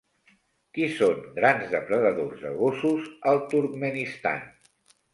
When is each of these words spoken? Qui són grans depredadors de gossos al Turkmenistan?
Qui 0.77 0.87
són 0.93 1.21
grans 1.35 1.69
depredadors 1.75 2.43
de 2.49 2.57
gossos 2.65 3.09
al 3.35 3.45
Turkmenistan? 3.55 4.47